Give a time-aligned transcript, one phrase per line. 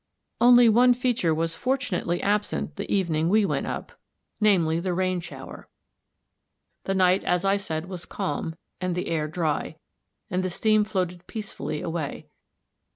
[0.41, 3.91] Only one feature in the diagram was fortunately absent the evening we went up,
[4.39, 5.69] namely, the rain shower e.
[6.85, 9.75] The night, as I said, was calm, and the air dry,
[10.27, 12.25] and the steam floated peacefully away.